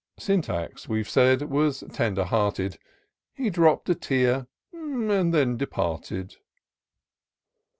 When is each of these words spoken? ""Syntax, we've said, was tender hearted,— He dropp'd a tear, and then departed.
""Syntax, 0.17 0.89
we've 0.89 1.07
said, 1.07 1.43
was 1.43 1.83
tender 1.93 2.23
hearted,— 2.23 2.79
He 3.37 3.51
dropp'd 3.51 3.87
a 3.87 3.93
tear, 3.93 4.47
and 4.73 5.31
then 5.31 5.57
departed. 5.57 6.37